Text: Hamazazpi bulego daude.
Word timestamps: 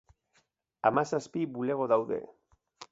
Hamazazpi 0.89 1.45
bulego 1.59 1.87
daude. 1.95 2.21